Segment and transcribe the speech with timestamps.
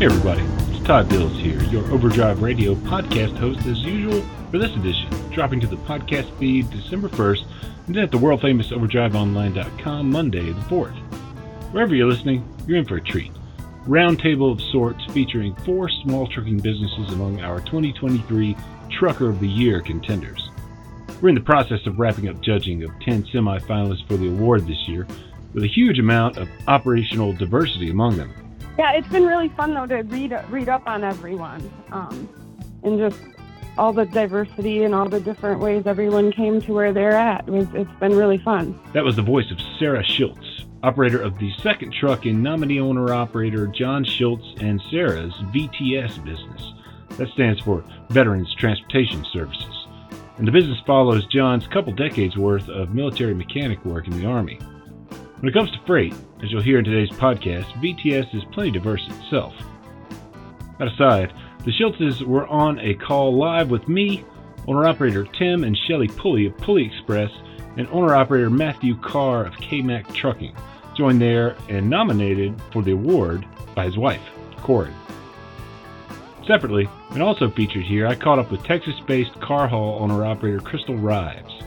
[0.00, 0.42] Hey everybody,
[0.72, 5.60] it's Todd Dills here, your Overdrive Radio podcast host as usual for this edition, dropping
[5.60, 7.44] to the podcast feed December 1st
[7.86, 10.96] and then at the world famous overdriveonline.com Monday the 4th.
[11.72, 13.30] Wherever you're listening, you're in for a treat.
[13.86, 18.56] Roundtable of sorts featuring four small trucking businesses among our 2023
[18.90, 20.48] Trucker of the Year contenders.
[21.20, 24.88] We're in the process of wrapping up judging of 10 semifinalists for the award this
[24.88, 25.06] year,
[25.52, 28.32] with a huge amount of operational diversity among them.
[28.78, 32.28] Yeah, it's been really fun though to read read up on everyone, um,
[32.82, 33.20] and just
[33.78, 37.46] all the diversity and all the different ways everyone came to where they're at.
[37.46, 38.78] It was, it's been really fun.
[38.92, 43.12] That was the voice of Sarah Schiltz, operator of the second truck in nominee owner
[43.12, 46.72] operator John Schiltz and Sarah's VTS business.
[47.16, 49.86] That stands for Veterans Transportation Services.
[50.38, 54.58] And the business follows John's couple decades worth of military mechanic work in the Army.
[55.40, 59.02] When it comes to freight, as you'll hear in today's podcast, VTS is plenty diverse
[59.08, 59.54] itself.
[60.78, 61.32] That aside,
[61.64, 64.22] the Schiltzes were on a call live with me,
[64.68, 67.30] owner operator Tim and Shelley Pulli of Pulli Express,
[67.78, 70.54] and owner operator Matthew Karr of K-Mac Trucking,
[70.94, 74.20] joined there and nominated for the award by his wife,
[74.58, 74.92] Corin.
[76.46, 80.60] Separately, and also featured here, I caught up with Texas based car haul owner operator
[80.60, 81.62] Crystal Rives.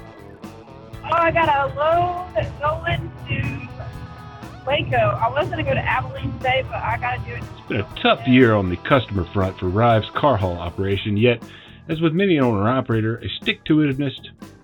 [1.06, 2.24] Oh, I got a load
[2.60, 3.53] going to
[4.66, 4.98] Waco.
[4.98, 7.44] I was going to go to Abilene today, but I got to do it.
[7.44, 11.44] It's been a tough year on the customer front for Rives' car haul operation, yet,
[11.90, 14.16] as with many an owner operator, a stick to itiveness,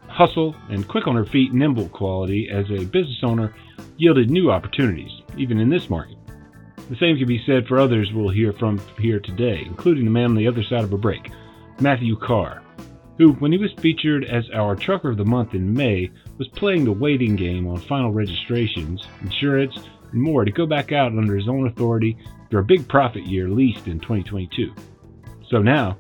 [0.07, 3.53] hustle, and quick on her feet, nimble quality as a business owner
[3.97, 6.17] yielded new opportunities, even in this market.
[6.89, 10.31] The same can be said for others we'll hear from here today, including the man
[10.31, 11.29] on the other side of a break,
[11.79, 12.63] Matthew Karr,
[13.17, 16.09] who, when he was featured as our Trucker of the Month in May,
[16.39, 19.77] was playing the waiting game on final registrations, insurance,
[20.11, 22.17] and more to go back out under his own authority
[22.49, 24.73] for a big profit year leased in 2022.
[25.49, 25.97] So now,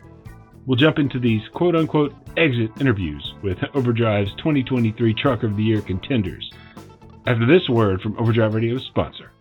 [0.65, 5.81] we'll jump into these quote unquote exit interviews with Overdrive's 2023 Trucker of the Year
[5.81, 6.49] contenders.
[7.27, 9.31] After this word from Overdrive Radio's sponsor.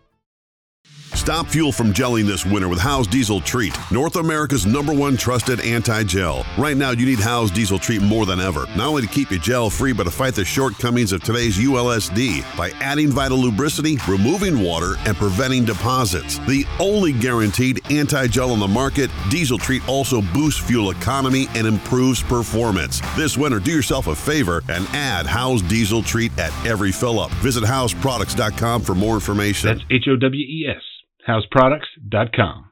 [1.29, 5.61] Stop fuel from gelling this winter with Howe's Diesel Treat, North America's number one trusted
[5.61, 6.47] anti gel.
[6.57, 9.39] Right now, you need Howe's Diesel Treat more than ever, not only to keep you
[9.39, 14.59] gel free, but to fight the shortcomings of today's ULSD by adding vital lubricity, removing
[14.59, 16.39] water, and preventing deposits.
[16.47, 21.67] The only guaranteed anti gel on the market, Diesel Treat also boosts fuel economy and
[21.67, 23.03] improves performance.
[23.19, 27.31] This winter, do yourself a favor and add Howe's Diesel Treat at every fill up.
[27.33, 29.69] Visit HowesProducts.com for more information.
[29.69, 30.83] That's H O W E S
[31.29, 32.71] HowesProducts.com.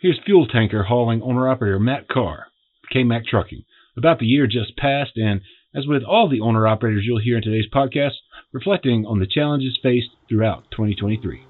[0.00, 2.46] Here's fuel tanker hauling owner operator Matt Karr,
[2.92, 3.64] K-Mac Trucking,
[3.96, 5.40] about the year just passed, and
[5.74, 8.12] as with all the owner operators you'll hear in today's podcast,
[8.52, 11.42] reflecting on the challenges faced throughout 2023.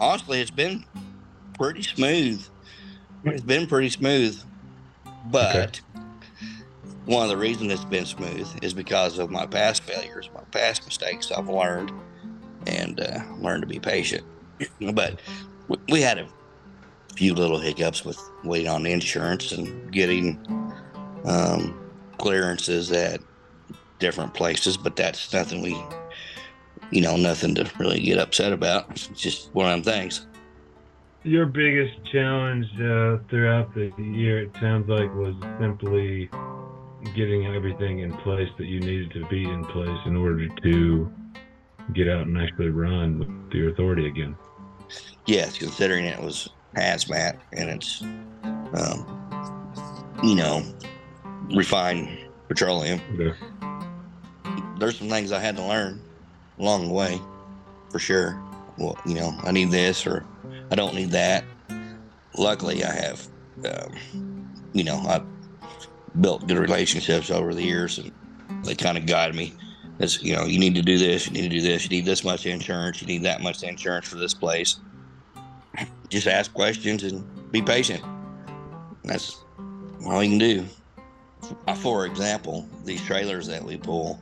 [0.00, 0.84] Honestly, it's been
[1.56, 2.44] pretty smooth.
[3.24, 4.42] It's been pretty smooth,
[5.30, 5.93] but okay
[7.06, 10.84] one of the reasons it's been smooth is because of my past failures, my past
[10.86, 11.30] mistakes.
[11.30, 11.92] I've learned
[12.66, 14.24] and uh, learned to be patient.
[14.94, 15.20] but
[15.88, 16.28] we had a
[17.14, 20.38] few little hiccups with waiting on insurance and getting
[21.24, 21.78] um,
[22.18, 23.20] clearances at
[23.98, 25.76] different places, but that's nothing we,
[26.90, 28.90] you know, nothing to really get upset about.
[28.90, 30.26] It's just one of them things.
[31.22, 36.28] Your biggest challenge uh, throughout the year, it sounds like, was simply
[37.14, 41.12] getting everything in place that you needed to be in place in order to
[41.92, 44.36] get out and actually run with your authority again.
[45.26, 49.06] Yes, considering it was hazmat and it's, um,
[50.22, 50.62] you know,
[51.54, 53.00] refined petroleum.
[53.14, 53.36] Okay.
[54.78, 56.00] There's some things I had to learn
[56.58, 57.20] along the way,
[57.90, 58.40] for sure.
[58.76, 60.24] Well, you know, I need this or
[60.70, 61.44] I don't need that.
[62.36, 63.28] Luckily, I have,
[63.64, 65.22] um, you know, I
[66.20, 67.68] built good relationships over the mm-hmm.
[67.68, 68.12] years, and
[68.64, 69.54] they kind of guide me.
[70.00, 72.04] As you know, you need to do this, you need to do this, you need
[72.04, 74.78] this much insurance, you need that much insurance for this place.
[76.08, 78.02] Just ask questions and be patient.
[79.04, 79.44] That's
[80.04, 80.66] all you can do.
[81.66, 84.20] Uh, for example, these trailers that we pull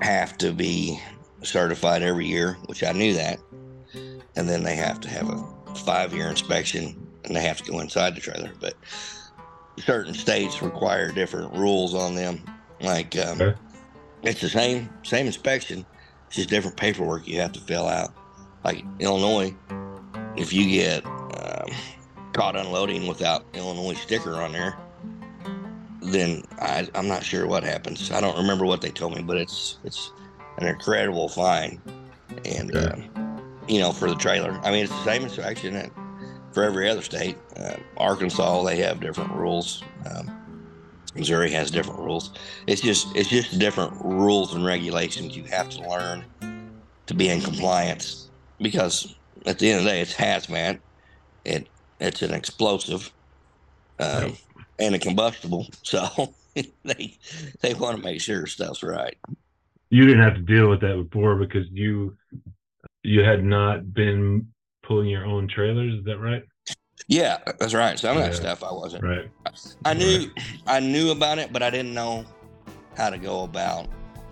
[0.00, 1.00] have to be
[1.42, 3.38] certified every year, which I knew that.
[3.94, 7.80] And then they have to have a five year inspection and they have to go
[7.80, 8.52] inside the trailer.
[8.60, 8.74] But
[9.78, 12.42] certain states require different rules on them.
[12.80, 13.58] Like um, okay.
[14.22, 15.84] it's the same same inspection,
[16.26, 18.14] it's just different paperwork you have to fill out.
[18.64, 19.54] Like Illinois,
[20.36, 21.68] if you get um,
[22.32, 24.76] caught unloading without Illinois sticker on there,
[26.02, 28.10] then I, I'm not sure what happens.
[28.10, 30.12] I don't remember what they told me, but it's it's
[30.58, 31.80] an incredible fine,
[32.44, 33.08] And, Okay.
[33.16, 33.20] uh,
[33.68, 35.90] you know, for the trailer, I mean, it's the same inspection.
[36.56, 37.36] For every other state.
[37.54, 39.84] Uh, Arkansas, they have different rules.
[40.06, 40.64] Um,
[41.14, 42.32] Missouri has different rules.
[42.66, 46.24] It's just, it's just different rules and regulations you have to learn
[47.08, 49.14] to be in compliance because
[49.44, 50.80] at the end of the day, it's hazmat.
[51.44, 51.68] It,
[52.00, 53.12] it's an explosive,
[53.98, 54.38] um,
[54.78, 55.66] and a combustible.
[55.82, 56.34] So
[56.84, 57.18] they,
[57.60, 59.18] they want to make sure stuff's right.
[59.90, 62.16] You didn't have to deal with that before because you
[63.02, 64.48] you had not been
[64.86, 65.94] pulling your own trailers.
[65.94, 66.44] Is that right?
[67.08, 67.98] Yeah, that's right.
[67.98, 68.38] Some of that Yeah.
[68.38, 69.04] stuff I wasn't.
[69.04, 69.28] Right.
[69.84, 70.30] I knew
[70.66, 72.24] I knew about it, but I didn't know
[72.96, 73.88] how to go about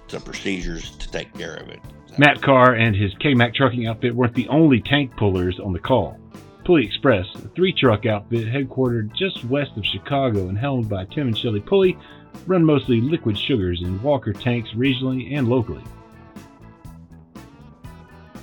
[0.09, 1.81] the procedures to take care of it.
[2.17, 6.19] Matt Karr and his K-Mac trucking outfit weren't the only tank pullers on the call.
[6.65, 11.37] Pulli Express, a three-truck outfit headquartered just west of Chicago and helmed by Tim and
[11.37, 11.99] Shelley Pulli,
[12.47, 15.83] run mostly liquid sugars in Walker tanks regionally and locally.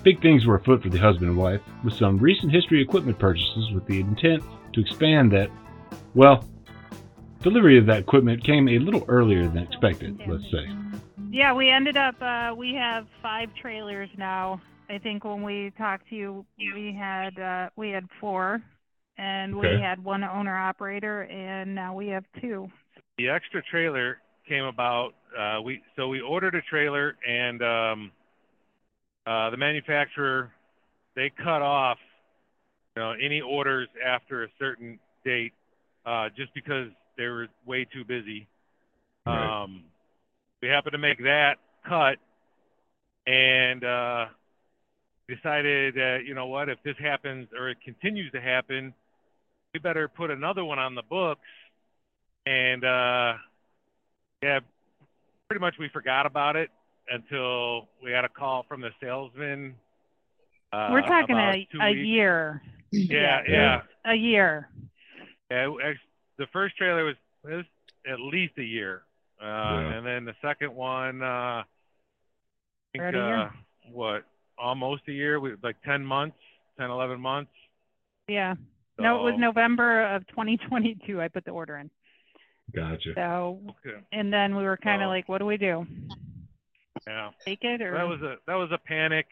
[0.04, 3.72] Big things were afoot for the husband and wife, with some recent history equipment purchases
[3.72, 4.44] with the intent
[4.74, 5.50] to expand that,
[6.16, 6.44] well,
[7.42, 10.68] delivery of that equipment came a little earlier than expected, let's say.
[11.30, 14.62] Yeah, we ended up, uh, we have five trailers now.
[14.90, 18.62] I think when we talked to you, we had, uh, we had four
[19.18, 22.70] and we had one owner operator and now we have two.
[23.18, 24.18] the extra trailer
[24.48, 25.14] came about.
[25.38, 28.12] Uh, we so we ordered a trailer, and um,
[29.26, 30.52] uh, the manufacturer
[31.16, 31.98] they cut off
[32.96, 35.54] you know any orders after a certain date
[36.06, 36.88] uh, just because
[37.18, 38.48] they were way too busy.
[39.26, 39.64] Right.
[39.64, 39.84] Um,
[40.62, 41.56] we happened to make that
[41.88, 42.18] cut,
[43.28, 44.26] and uh,
[45.28, 48.94] decided that you know what if this happens or it continues to happen,
[49.74, 51.42] we better put another one on the books
[52.46, 53.34] and uh
[54.42, 54.60] yeah
[55.48, 56.70] pretty much we forgot about it
[57.12, 59.76] until we had a call from the salesman
[60.74, 62.06] uh We're talking a, a weeks.
[62.08, 62.62] year,
[62.92, 63.52] yeah Yeah.
[64.06, 64.70] yeah a year.
[65.50, 65.98] yeah it-
[66.38, 67.66] the first trailer was, it was
[68.12, 69.04] at least a year
[69.42, 69.94] uh Yeah.
[69.98, 71.64] and then the second one uh I
[72.94, 73.38] think About a year.
[73.38, 73.50] uh
[73.92, 74.24] what
[74.58, 76.38] almost a year we like 10 months
[76.80, 77.52] 10 11 months
[78.28, 78.56] Yeah.
[79.00, 81.90] No, it was November of 2022 I put the order in.
[82.76, 83.14] Gotcha.
[83.16, 83.98] So, okay.
[84.12, 85.88] and then we were kind of like, what do we do?
[87.08, 87.94] Yeah Take it or?
[87.96, 89.28] that was a that was a panic.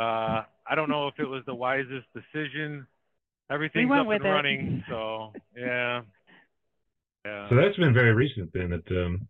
[0.00, 2.86] Uh, I don't know if it was the wisest decision.
[3.50, 4.28] Everything's went up with and it.
[4.28, 6.02] running, so yeah,
[7.24, 7.48] yeah.
[7.48, 9.28] So that's been very recent then that um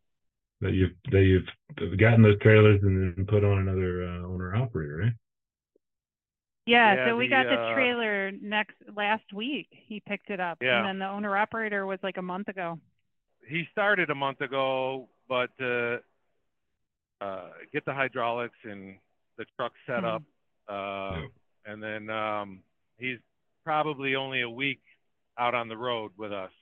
[0.61, 4.97] that you've that you've gotten those trailers and then put on another uh, owner operator,
[4.99, 5.13] right?
[6.67, 9.69] Yeah, Yeah, so we the, got the uh, trailer next last week.
[9.71, 10.79] He picked it up, Yeah.
[10.79, 12.79] and then the owner operator was like a month ago.
[13.47, 15.99] he started a month ago, but uh,
[17.21, 18.97] uh, get the hydraulics and
[19.37, 20.15] the truck set Mhm.
[20.17, 20.23] up,
[20.69, 21.27] uh, Yeah.
[21.73, 22.63] and then um,
[22.99, 23.19] he's
[23.65, 24.83] probably only a week
[25.39, 26.53] out on the road with us.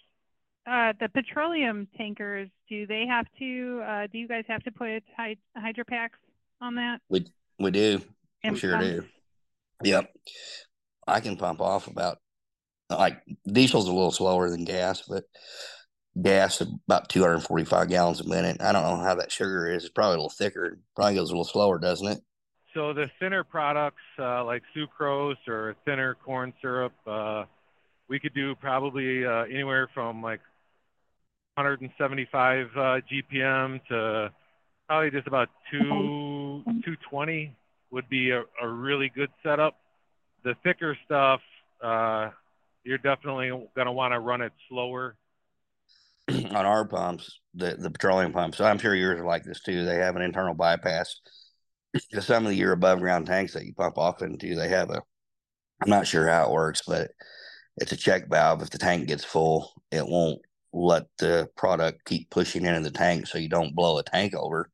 [0.66, 3.80] Uh, the petroleum tankers, do they have to?
[3.82, 6.18] Uh, do you guys have to put hyd- hydropacks
[6.60, 7.00] on that?
[7.08, 7.26] We
[7.58, 8.00] we do.
[8.44, 8.86] And we sure pumps?
[8.86, 9.08] do.
[9.84, 10.12] Yep.
[11.06, 12.18] I can pump off about
[12.90, 15.24] like diesel's a little slower than gas, but
[16.22, 18.60] gas about 245 gallons a minute.
[18.60, 19.84] I don't know how that sugar is.
[19.84, 20.78] It's probably a little thicker.
[20.94, 22.20] Probably goes a little slower, doesn't it?
[22.74, 27.44] So the thinner products uh, like sucrose or thinner corn syrup, uh,
[28.08, 30.40] we could do probably uh, anywhere from like
[31.54, 32.78] 175 uh,
[33.10, 34.32] GPM to
[34.86, 37.54] probably just about two 220
[37.90, 39.76] would be a, a really good setup.
[40.44, 41.40] The thicker stuff,
[41.82, 42.30] uh,
[42.84, 45.16] you're definitely gonna want to run it slower.
[46.50, 48.58] on our pumps, the the petroleum pumps.
[48.58, 49.84] So I'm sure yours are like this too.
[49.84, 51.14] They have an internal bypass.
[52.10, 55.00] Because some of your above ground tanks that you pump off into, they have a.
[55.82, 57.10] I'm not sure how it works, but
[57.78, 58.60] it's a check valve.
[58.60, 60.40] If the tank gets full, it won't
[60.74, 64.70] let the product keep pushing into the tank, so you don't blow a tank over.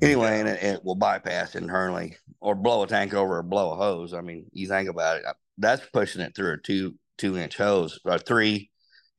[0.00, 3.76] Anyway, and it, it will bypass internally or blow a tank over or blow a
[3.76, 4.14] hose.
[4.14, 5.24] I mean, you think about it.
[5.58, 8.69] That's pushing it through a two two inch hose or three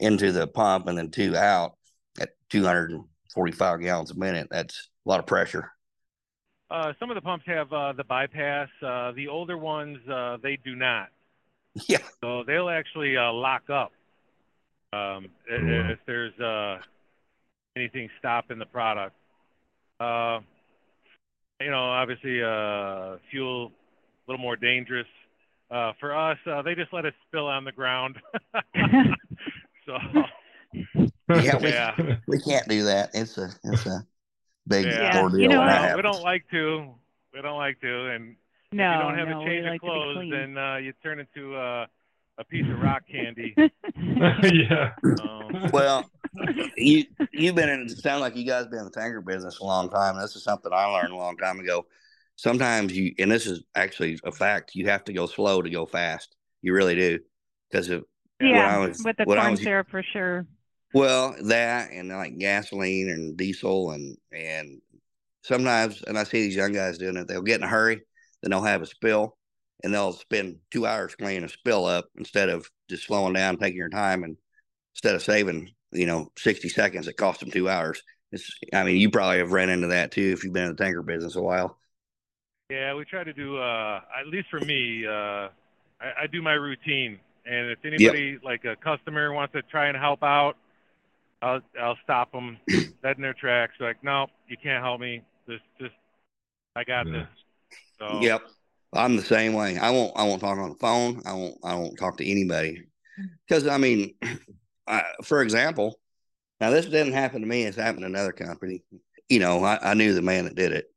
[0.02, 1.78] into the pump and then two out
[2.20, 4.48] at 245 gallons a minute.
[4.52, 5.72] That's a lot of pressure.
[6.70, 8.70] Uh, some of the pumps have uh, the bypass.
[8.82, 11.08] Uh, the older ones, uh, they do not.
[11.88, 12.00] Yeah.
[12.22, 13.94] So they'll actually uh, lock up
[14.92, 15.90] um, i- wow.
[15.92, 16.80] if there's uh,
[17.78, 19.16] anything stopping the product.
[19.98, 20.40] Uh,
[21.62, 25.08] you know, obviously, uh, fuel a little more dangerous.
[25.70, 28.18] Uh, for us, uh, they just let it spill on the ground.
[29.86, 29.98] so
[31.42, 31.96] Yeah, we- yeah,
[32.28, 33.12] We can't do that.
[33.14, 34.04] It's a it's a
[34.68, 35.22] big Yeah.
[35.22, 35.82] ordeal You know when what?
[35.82, 36.94] that we don't like to.
[37.34, 38.36] We don't like to, and
[38.74, 40.30] No, if you don't have no, a change like of to be clothes, clean.
[40.32, 41.86] then uh, you turn into uh,
[42.38, 43.56] a piece of rock candy.
[43.96, 44.92] yeah.
[45.04, 46.10] Um, Well,
[46.78, 47.82] you you've been in.
[47.84, 50.20] It sounds like you guys been in the tanker business a long time.
[50.20, 51.86] This is something I learned a long time ago.
[52.38, 55.86] Sometimes you, and this is actually a fact, you have to go slow to go
[55.86, 56.36] fast.
[56.62, 57.20] You really do,
[57.70, 58.11] because of when I
[58.50, 60.46] yeah, was- with the when I corn was- syrup for sure.
[60.94, 64.82] Well, that and like gasoline and diesel and and
[65.44, 67.28] sometimes, and I see these young guys doing it.
[67.28, 68.02] They'll get in a hurry,
[68.42, 69.38] then they'll have a spill,
[69.84, 73.78] and they'll spend two hours cleaning a spill up instead of just slowing down, taking
[73.78, 74.36] your time, and
[74.94, 78.04] instead of saving, you know, sixty seconds, it cost them two hours.
[78.34, 80.84] It's, I mean, you probably have ran into that too if you've been in the
[80.84, 81.78] tanker business a while.
[82.70, 83.58] Yeah, we try to do.
[83.58, 85.12] Uh, at least for me, uh,
[86.02, 87.20] I, I do my routine,
[87.52, 90.56] and if anybody like a customer wants to try and help out,
[91.42, 92.58] I'll I'll stop them
[93.04, 93.74] dead in their tracks.
[93.80, 95.22] Like, no, you can't help me.
[95.50, 95.94] Just just
[96.76, 97.12] I got Yeah.
[97.12, 97.28] this.
[98.00, 98.42] So Yep.
[98.94, 99.78] I'm the same way.
[99.78, 100.14] I won't.
[100.16, 101.22] I won't talk on the phone.
[101.26, 101.58] I won't.
[101.64, 102.84] I won't talk to anybody.
[103.48, 104.16] Because I mean,
[104.88, 106.00] I, for example,
[106.62, 107.64] now this didn't happen to me.
[107.64, 108.84] It's happened to another company.
[109.30, 110.92] You know, I, I knew the man that did it.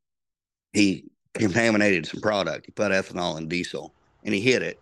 [0.73, 2.65] He contaminated some product.
[2.65, 3.93] He put ethanol in diesel,
[4.23, 4.79] and he hid it.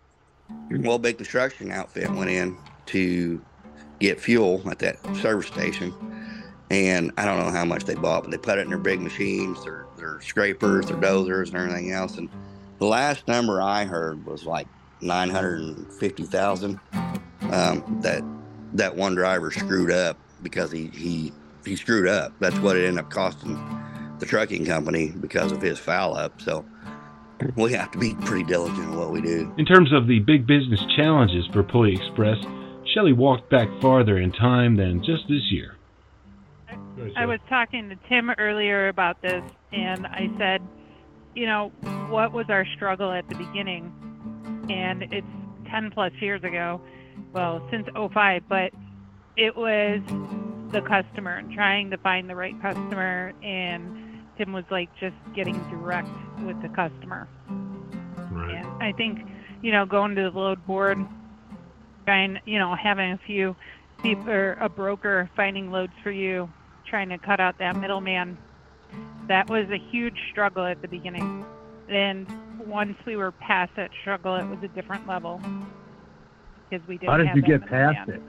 [0.69, 2.57] Well, big construction outfit went in
[2.87, 3.43] to
[3.99, 5.93] get fuel at that service station,
[6.69, 9.01] and I don't know how much they bought, but they put it in their big
[9.01, 12.17] machines, their their scrapers, their dozers, and everything else.
[12.17, 12.29] And
[12.79, 14.67] the last number I heard was like
[15.01, 16.79] nine hundred and fifty thousand.
[17.51, 18.23] Um, that
[18.73, 21.31] that one driver screwed up because he he
[21.65, 22.33] he screwed up.
[22.39, 23.55] That's what it ended up costing
[24.19, 26.41] the trucking company because of his foul up.
[26.41, 26.65] So
[27.55, 29.53] we have to be pretty diligent in what we do.
[29.57, 32.37] In terms of the big business challenges for Pulli Express,
[32.93, 35.77] Shelley walked back farther in time than just this year.
[37.17, 40.61] I was talking to Tim earlier about this, and I said,
[41.35, 41.69] you know,
[42.09, 43.91] what was our struggle at the beginning?
[44.69, 45.27] And it's
[45.69, 46.81] 10 plus years ago,
[47.33, 48.71] well, since 05, but
[49.35, 50.01] it was
[50.71, 53.33] the customer and trying to find the right customer.
[53.41, 54.02] And
[54.37, 56.09] Tim was like just getting direct
[56.43, 57.27] with the customer.
[58.31, 58.55] Right.
[58.55, 59.19] And I think,
[59.61, 60.97] you know, going to the load board,
[62.05, 63.55] trying, you know, having a few
[64.01, 66.49] people or a broker finding loads for you,
[66.85, 68.37] trying to cut out that middleman.
[69.27, 71.45] That was a huge struggle at the beginning.
[71.89, 72.27] And
[72.65, 75.41] once we were past that struggle, it was a different level
[76.69, 78.21] because we didn't How did you get past it?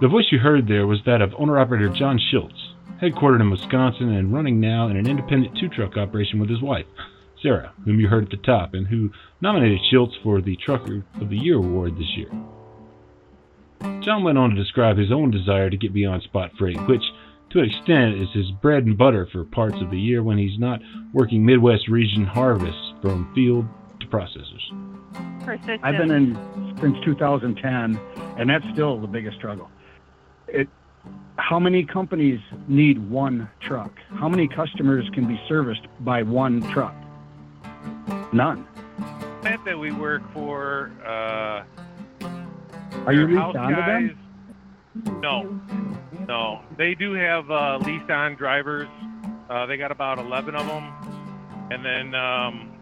[0.00, 2.63] The voice you heard there was that of owner operator John Schiltz,
[3.04, 6.86] headquartered in Wisconsin and running now in an independent two truck operation with his wife,
[7.42, 9.10] Sarah, whom you heard at the top, and who
[9.42, 12.30] nominated Schiltz for the Trucker of the Year award this year.
[14.00, 17.02] John went on to describe his own desire to get beyond spot freight, which,
[17.50, 20.58] to an extent, is his bread and butter for parts of the year when he's
[20.58, 20.80] not
[21.12, 23.66] working Midwest region harvests from field
[24.00, 24.62] to processors.
[25.44, 25.80] Persistence.
[25.82, 28.00] I've been in since 2010,
[28.38, 29.68] and that's still the biggest struggle.
[30.48, 30.68] It,
[31.36, 33.92] how many companies need one truck?
[34.18, 36.94] How many customers can be serviced by one truck?
[38.32, 38.66] None.
[39.42, 40.90] plant that we work for.
[41.04, 41.64] Uh,
[43.06, 44.18] Are you leased onto them?
[45.20, 45.60] No,
[46.26, 46.62] no.
[46.76, 48.88] They do have uh, leased on drivers.
[49.50, 50.92] Uh, they got about 11 of them,
[51.70, 52.72] and then um,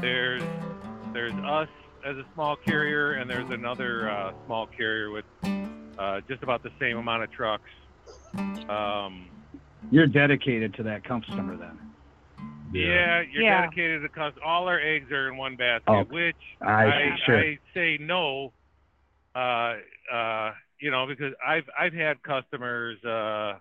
[0.00, 0.42] there's
[1.12, 1.68] there's us
[2.04, 5.24] as a small carrier, and there's another uh, small carrier with
[5.98, 7.70] uh, just about the same amount of trucks.
[8.68, 9.30] Um,
[9.90, 11.78] You're dedicated to that customer then.
[12.72, 13.60] yeah, you're Yeah.
[13.60, 17.38] dedicated to cus All our eggs are in one basket, Oh, which I, I, sure.
[17.38, 18.52] I say no,
[19.34, 19.76] uh,
[20.12, 23.58] uh, you know, because I've I've had customers uh,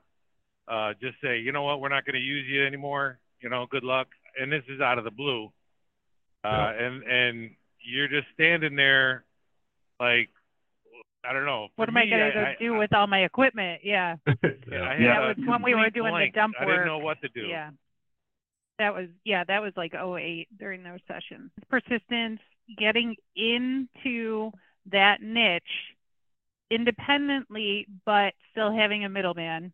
[0.68, 3.20] uh, just say, you know what, we're not going to use you anymore.
[3.42, 4.08] You know, good luck.
[4.40, 5.52] And this is out of the blue,
[6.44, 7.52] uh, and and
[7.86, 9.26] you're just standing there,
[10.00, 10.30] like,
[11.24, 11.68] I don't know.
[11.76, 13.82] what For am I going to I- do with all my equipment?
[13.84, 14.16] Yeah.
[14.28, 14.98] I yeah.
[15.00, 16.36] Yeah, that was when we were complete doing the blank.
[16.36, 17.42] dump I didn't know what to do.
[17.48, 17.70] Yeah.
[18.80, 21.52] That was yeah, that was like 08 during those sessions.
[21.70, 22.40] Persistence,
[22.78, 24.52] getting into
[24.92, 25.64] that niche
[26.72, 29.72] independently but still having a middleman.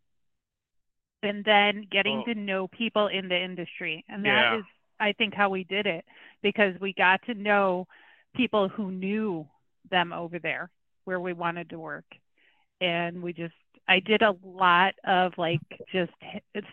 [1.24, 2.34] And then getting Oh.
[2.34, 4.06] to know people in the industry.
[4.08, 4.58] And that Yeah.
[4.60, 4.66] is
[5.02, 6.06] I think how we did it
[6.42, 7.88] because we got to know
[8.36, 9.48] people who knew
[9.90, 10.70] them over there
[11.06, 12.06] where we wanted to work.
[12.82, 13.54] And we just
[13.88, 16.12] I did a lot of like just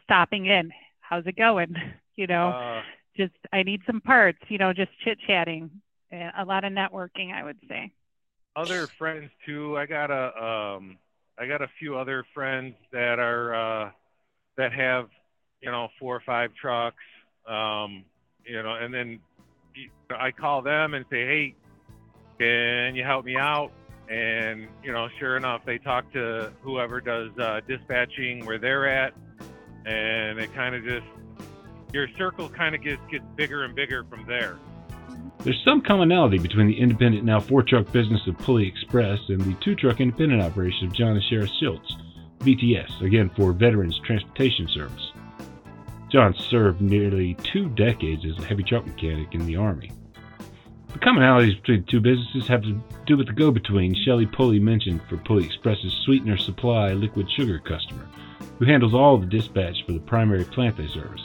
[0.04, 0.70] stopping in.
[1.00, 1.74] How's it going?
[2.18, 2.82] You know, Uh,
[3.14, 5.70] just I need some parts, you know, just chit chatting.
[6.10, 7.92] A lot of networking, I would say.
[8.56, 9.76] other friends too.
[9.76, 10.96] I got a um
[11.38, 13.90] I got a few other friends that are uh
[14.56, 15.10] that have
[15.60, 17.02] you know, four or five trucks,
[17.46, 18.04] um,
[18.44, 19.18] you know, and then
[20.10, 21.54] I call them and say, hey,
[22.38, 23.72] can you help me out?
[24.08, 29.14] And, you know, sure enough, they talk to whoever does uh, dispatching where they're at.
[29.84, 31.06] And it kind of just,
[31.92, 34.58] your circle kind of gets, gets bigger and bigger from there.
[35.40, 39.54] There's some commonality between the independent, now four truck business of Pulli Express and the
[39.62, 41.92] two truck independent operation of John and Sarah Schiltz,
[42.40, 45.12] VTS, again for Veterans Transportation Service.
[46.10, 49.92] John served nearly two decades as a heavy truck mechanic in the Army.
[50.96, 54.58] The commonalities between the two businesses have to do with the go between Shelley Pulli
[54.58, 58.08] mentioned for Pulli Express's sweetener supply liquid sugar customer,
[58.58, 61.20] who handles all the dispatch for the primary plant they service.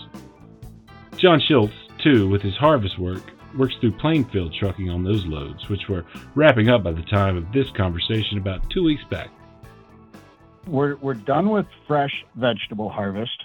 [1.16, 1.72] John Schiltz,
[2.04, 3.24] too, with his harvest work,
[3.58, 6.04] works through Plainfield trucking on those loads, which were
[6.36, 9.30] wrapping up by the time of this conversation about two weeks back.
[10.68, 13.42] We're we're done with fresh vegetable harvest.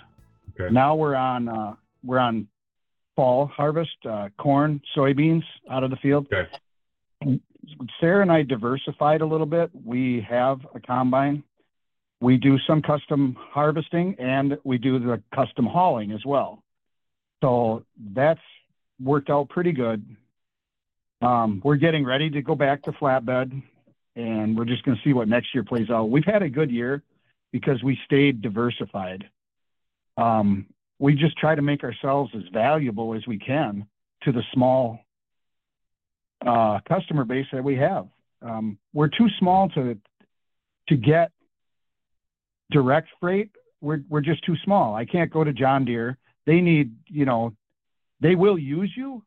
[0.59, 0.75] Okay.
[0.75, 2.49] Now we're on uh, we're on
[3.17, 6.29] fall harvest, uh, corn, soybeans out of the field.
[6.33, 7.41] Okay.
[8.01, 9.71] Sarah and I diversified a little bit.
[9.85, 11.43] We have a combine.
[12.21, 16.63] We do some custom harvesting and we do the custom hauling as well.
[17.43, 18.41] So that's
[19.01, 20.05] worked out pretty good.
[21.23, 23.63] Um, we're getting ready to go back to flatbed,
[24.17, 26.11] and we're just going to see what next year plays out.
[26.11, 27.03] We've had a good year
[27.53, 29.29] because we stayed diversified.
[30.17, 30.67] Um,
[30.99, 33.87] we just try to make ourselves as valuable as we can
[34.23, 34.99] to the small
[36.47, 38.07] uh, customer base that we have.
[38.43, 39.99] Um, we're too small to
[40.88, 41.33] to get
[42.71, 43.50] direct freight.
[43.81, 44.95] We're we're just too small.
[44.95, 46.19] I can't go to John Deere.
[46.47, 47.55] They need you know
[48.21, 49.23] they will use you,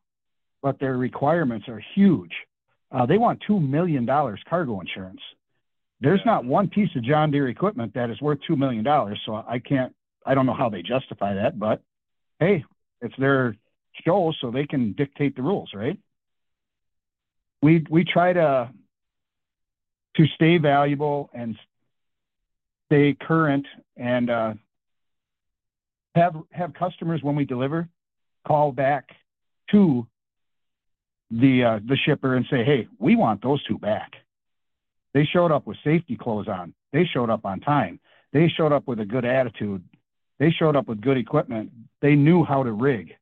[0.62, 2.32] but their requirements are huge.
[2.92, 5.20] Uh, they want $2 million cargo insurance.
[6.00, 8.84] There's not one piece of John Deere equipment that is worth $2 million.
[9.26, 11.82] So I can't, I don't know how they justify that, but
[12.38, 12.64] hey,
[13.00, 13.56] it's their
[14.04, 15.98] show, so they can dictate the rules, right?
[17.62, 18.70] We, we try to,
[20.16, 21.56] to stay valuable and
[22.86, 24.54] stay current and uh,
[26.14, 27.88] have, have customers when we deliver
[28.46, 29.08] call back
[29.70, 30.06] to
[31.30, 34.12] the uh, the shipper and say, "Hey, we want those two back."
[35.14, 36.74] They showed up with safety clothes on.
[36.92, 38.00] They showed up on time.
[38.32, 39.82] They showed up with a good attitude.
[40.40, 41.70] They showed up with good equipment.
[42.00, 43.12] They knew how to rig.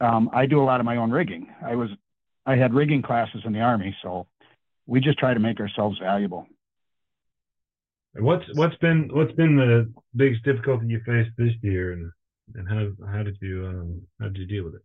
[0.00, 1.48] Um, I do a lot of my own rigging.
[1.64, 1.88] I was
[2.44, 4.26] I had rigging classes in the army, so
[4.86, 6.46] we just try to make ourselves valuable.
[8.14, 12.10] What's what's been what's been the biggest difficulty you faced this year, and
[12.56, 14.82] and how how did you um, how did you deal with it?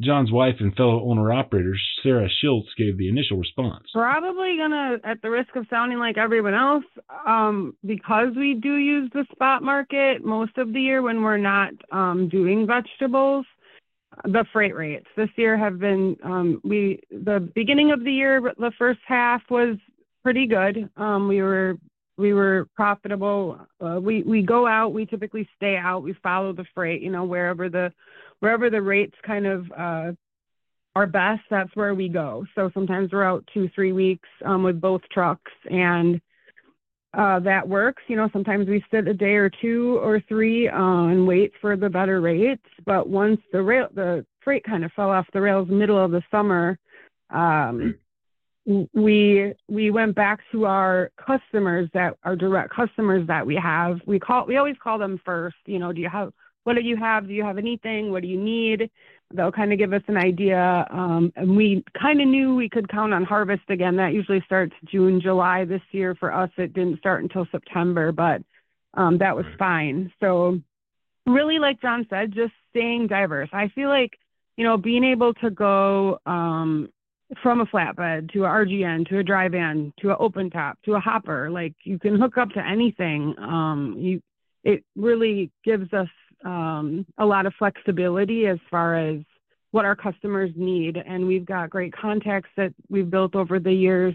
[0.00, 3.84] John's wife and fellow owner operator Sarah Schiltz gave the initial response.
[3.92, 6.84] Probably gonna, at the risk of sounding like everyone else,
[7.26, 11.72] um, because we do use the spot market most of the year when we're not
[11.92, 13.44] um, doing vegetables.
[14.24, 18.72] The freight rates this year have been um, we the beginning of the year the
[18.76, 19.76] first half was
[20.22, 20.90] pretty good.
[20.96, 21.76] Um, we were
[22.18, 23.58] we were profitable.
[23.80, 24.92] Uh, we we go out.
[24.92, 26.02] We typically stay out.
[26.02, 27.02] We follow the freight.
[27.02, 27.92] You know, wherever the
[28.40, 30.12] wherever the rates kind of uh,
[30.96, 32.44] are best, that's where we go.
[32.54, 36.20] So sometimes we're out two three weeks um, with both trucks, and
[37.14, 38.02] uh, that works.
[38.08, 41.76] You know, sometimes we sit a day or two or three uh, and wait for
[41.76, 42.66] the better rates.
[42.84, 46.22] But once the rail the freight kind of fell off the rails middle of the
[46.30, 46.78] summer.
[47.30, 47.96] Um,
[48.92, 54.00] we we went back to our customers that are direct customers that we have.
[54.06, 55.56] We call we always call them first.
[55.66, 56.32] You know, do you have
[56.70, 57.26] what do you have?
[57.26, 58.12] Do you have anything?
[58.12, 58.88] What do you need?
[59.34, 60.86] They'll kind of give us an idea.
[60.88, 63.96] Um, and we kind of knew we could count on harvest again.
[63.96, 65.64] That usually starts June, July.
[65.64, 68.40] This year for us, it didn't start until September, but
[68.94, 70.12] um, that was fine.
[70.20, 70.60] So,
[71.26, 73.48] really, like John said, just staying diverse.
[73.52, 74.12] I feel like
[74.56, 76.88] you know being able to go um,
[77.42, 80.94] from a flatbed to a RGN to a dry van to an open top to
[80.94, 81.50] a hopper.
[81.50, 83.34] Like you can hook up to anything.
[83.38, 84.22] Um, you,
[84.62, 86.08] it really gives us
[86.44, 89.20] um, a lot of flexibility as far as
[89.70, 94.14] what our customers need, and we've got great contacts that we've built over the years.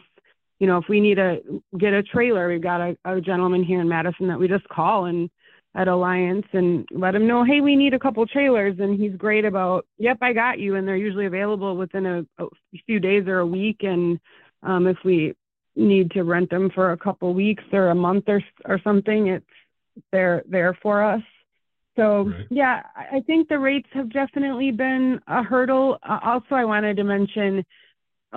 [0.60, 3.82] You know, if we need to get a trailer, we've got a, a gentleman here
[3.82, 5.30] in Madison that we just call and
[5.76, 8.76] at Alliance and let him know, hey, we need a couple trailers.
[8.80, 10.76] And he's great about, yep, I got you.
[10.76, 12.48] And they're usually available within a, a
[12.86, 13.78] few days or a week.
[13.82, 14.20] And
[14.64, 15.36] um, if we
[15.76, 19.46] need to rent them for a couple weeks or a month or or something, it's
[20.12, 21.22] they're there for us.
[21.96, 22.46] So right.
[22.50, 25.98] yeah, I think the rates have definitely been a hurdle.
[26.08, 27.64] Uh, also, I wanted to mention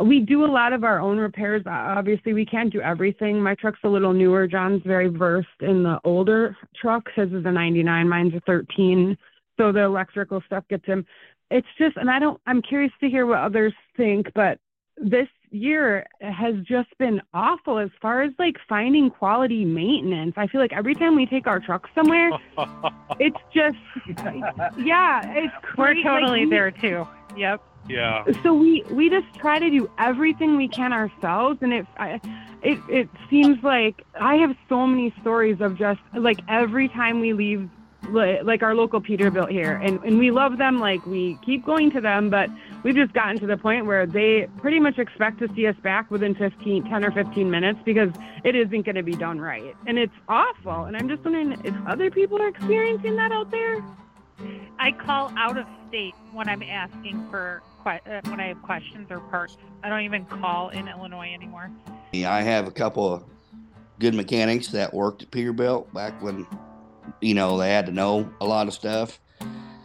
[0.02, 1.62] we do a lot of our own repairs.
[1.66, 3.42] Obviously, we can't do everything.
[3.42, 4.46] My truck's a little newer.
[4.46, 7.10] John's very versed in the older trucks.
[7.16, 9.16] His is a 99, mine's a 13.
[9.56, 11.04] So the electrical stuff gets him.
[11.50, 14.58] It's just, and I don't, I'm curious to hear what others think, but
[14.96, 20.34] this year has just been awful as far as like finding quality maintenance.
[20.36, 22.30] I feel like every time we take our truck somewhere,
[23.18, 23.76] it's just,
[24.78, 26.02] yeah, it's crazy.
[26.02, 27.06] We're totally like, there too.
[27.36, 27.62] Yep.
[27.88, 28.24] Yeah.
[28.42, 32.20] So we we just try to do everything we can ourselves, and it I,
[32.62, 37.32] it it seems like I have so many stories of just like every time we
[37.32, 37.70] leave
[38.10, 40.78] like our local Peterbilt here, and and we love them.
[40.78, 42.48] Like we keep going to them, but
[42.82, 46.10] we've just gotten to the point where they pretty much expect to see us back
[46.10, 48.10] within 15, 10 or 15 minutes because
[48.44, 50.84] it isn't going to be done right, and it's awful.
[50.84, 53.84] And I'm just wondering if other people are experiencing that out there.
[54.78, 59.20] I call out of state when I'm asking for uh, when I have questions or
[59.20, 59.56] parts.
[59.82, 61.70] I don't even call in Illinois anymore.
[62.12, 63.24] Yeah, I have a couple of
[63.98, 66.46] good mechanics that worked at Peterbilt back when
[67.20, 69.20] you know they had to know a lot of stuff,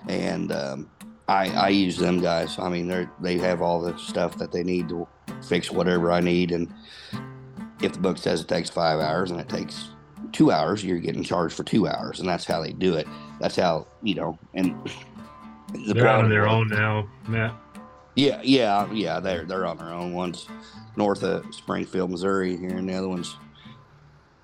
[0.08, 0.90] and um,
[1.28, 2.60] I I use them guys.
[2.60, 5.08] I mean they they have all the stuff that they need to
[5.48, 6.74] fix whatever I need, and
[7.82, 9.90] if the book says it takes five hours and it takes
[10.32, 13.08] two hours, you're getting charged for two hours, and that's how they do it.
[13.40, 14.76] That's how you know, and
[15.74, 17.56] the they're on their own now, Matt.
[18.16, 19.20] Yeah, yeah, yeah.
[19.20, 20.14] They're they're on their own.
[20.14, 20.48] One's
[20.96, 23.36] north of Springfield, Missouri, here, and the other one's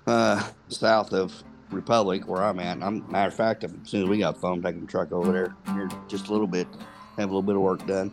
[0.06, 2.82] uh, south of Republic, where I'm at.
[2.82, 5.54] I'm matter of fact, as soon as we got phone, taking the truck over there
[5.74, 6.66] here just a little bit,
[7.16, 8.12] have a little bit of work done.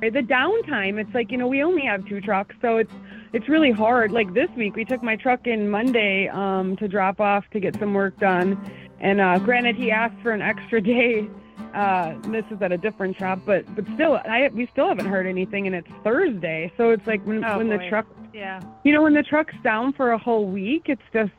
[0.00, 2.92] The downtime, it's like you know we only have two trucks, so it's
[3.32, 4.10] it's really hard.
[4.10, 7.78] Like this week, we took my truck in Monday um, to drop off to get
[7.78, 8.58] some work done,
[9.00, 11.28] and uh, granted, he asked for an extra day
[11.74, 15.26] uh, this is at a different shop, but but still, I we still haven't heard
[15.26, 17.78] anything, and it's Thursday, so it's like when oh, when boy.
[17.78, 21.32] the truck, yeah, you know, when the truck's down for a whole week, it's just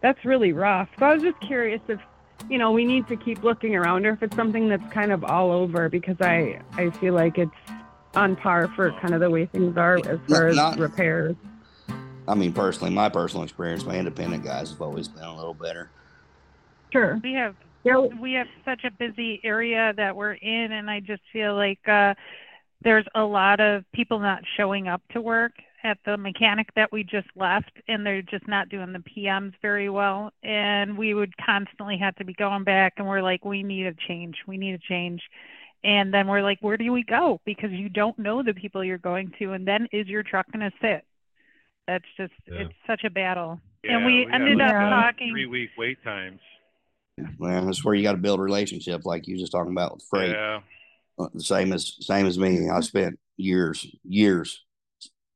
[0.00, 0.88] that's really rough.
[0.98, 2.00] So I was just curious if
[2.48, 5.24] you know we need to keep looking around, or if it's something that's kind of
[5.24, 7.50] all over, because I I feel like it's
[8.14, 11.36] on par for kind of the way things are as far Not, as repairs.
[12.26, 15.90] I mean, personally, my personal experience, my independent guys have always been a little better.
[16.92, 17.20] Sure.
[17.22, 17.98] We have yeah.
[17.98, 22.14] we have such a busy area that we're in, and I just feel like uh,
[22.82, 25.52] there's a lot of people not showing up to work
[25.84, 29.88] at the mechanic that we just left, and they're just not doing the PMs very
[29.88, 30.32] well.
[30.42, 33.94] And we would constantly have to be going back, and we're like, we need a
[34.08, 34.36] change.
[34.46, 35.22] We need a change.
[35.84, 37.40] And then we're like, where do we go?
[37.44, 40.68] Because you don't know the people you're going to, and then is your truck going
[40.68, 41.04] to sit?
[41.86, 42.62] That's just, yeah.
[42.62, 43.60] it's such a battle.
[43.84, 45.30] Yeah, and we, we ended up talking.
[45.30, 46.40] Three week wait times.
[47.38, 50.30] Man, that's where you got to build relationships, like you just talking about with freight.
[50.30, 50.60] Yeah.
[51.18, 52.68] Uh, the same as same as me.
[52.68, 54.64] I spent years years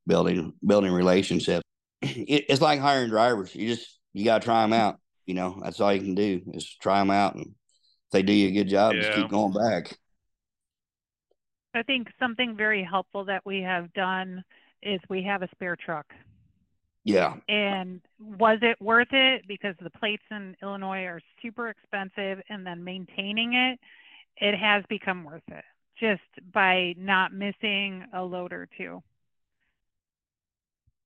[0.06, 1.62] building building relationships.
[2.02, 3.54] It, it's like hiring drivers.
[3.54, 4.98] You just you got to try them out.
[5.24, 8.32] You know, that's all you can do is try them out, and if they do
[8.32, 9.02] you a good job, yeah.
[9.02, 9.96] just keep going back.
[11.74, 14.42] I think something very helpful that we have done
[14.82, 16.06] is we have a spare truck.
[17.04, 17.36] Yeah.
[17.48, 19.42] And was it worth it?
[19.48, 23.78] Because the plates in Illinois are super expensive, and then maintaining it,
[24.36, 25.64] it has become worth it
[25.98, 29.02] just by not missing a load or two.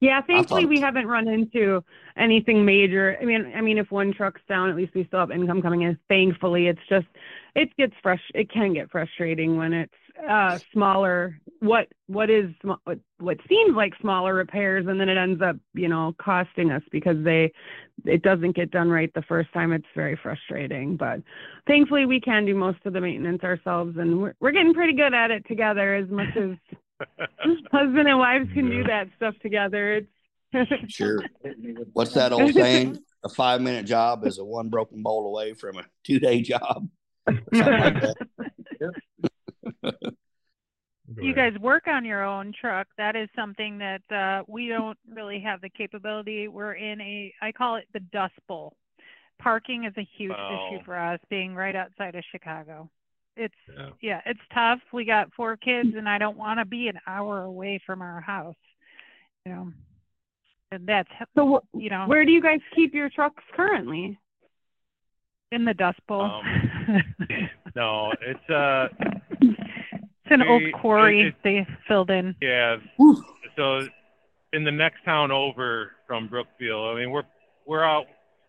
[0.01, 1.83] Yeah, thankfully we haven't run into
[2.19, 3.17] anything major.
[3.21, 5.83] I mean, I mean, if one truck's down, at least we still have income coming
[5.83, 5.99] in.
[6.09, 7.07] Thankfully, it's just
[7.55, 8.21] it gets fresh.
[8.35, 9.95] It can get frustrating when it's
[10.29, 15.43] uh, smaller what what is what, what seems like smaller repairs and then it ends
[15.43, 17.51] up you know costing us because they
[18.05, 21.21] it doesn't get done right the first time it's very frustrating but
[21.67, 25.15] thankfully we can do most of the maintenance ourselves and we're, we're getting pretty good
[25.15, 26.57] at it together as much as
[27.73, 30.07] husband and wives can do that stuff together
[30.53, 31.23] it's sure
[31.93, 35.77] what's that old saying a five minute job is a one broken bowl away from
[35.77, 36.89] a two day job
[37.53, 37.95] like
[41.23, 42.89] you guys work on your own truck.
[42.99, 46.49] That is something that uh, we don't really have the capability.
[46.49, 48.77] We're in a, I call it the Dust Bowl.
[49.41, 50.69] Parking is a huge oh.
[50.73, 52.91] issue for us, being right outside of Chicago.
[53.37, 53.91] It's yeah.
[54.01, 54.81] yeah, it's tough.
[54.93, 58.21] We got four kids, and I don't want to be an hour away from our
[58.21, 58.57] house.
[59.45, 59.73] You know,
[60.73, 61.63] and that's so.
[61.75, 64.19] You know, where do you guys keep your trucks currently?
[65.53, 66.23] In the Dust Bowl.
[66.23, 67.03] Um,
[67.77, 68.89] no, it's uh
[69.41, 72.35] it's an they, old quarry it, they filled in.
[72.41, 72.79] Yeah.
[73.57, 73.87] So
[74.53, 77.23] in the next town over from Brookfield, I mean we're
[77.67, 78.07] we're out